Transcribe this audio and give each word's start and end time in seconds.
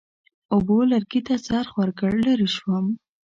اوبو 0.53 0.77
لرګي 0.91 1.21
ته 1.27 1.35
څرخ 1.45 1.69
ورکړ، 1.79 2.11
لرې 2.25 2.47
شوم. 2.55 2.85